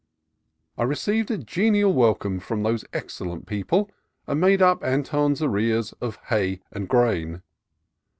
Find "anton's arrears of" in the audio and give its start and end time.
4.83-6.15